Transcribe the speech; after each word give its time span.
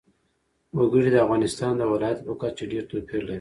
وګړي 0.77 1.09
د 1.11 1.17
افغانستان 1.25 1.71
د 1.77 1.81
ولایاتو 1.91 2.27
په 2.27 2.33
کچه 2.41 2.63
ډېر 2.71 2.83
توپیر 2.91 3.21
لري. 3.23 3.29